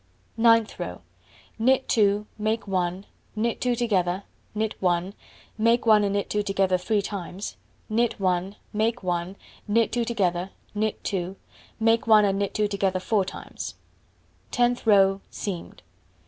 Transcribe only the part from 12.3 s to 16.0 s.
knit 2 together four times). Tenth row: Seamed.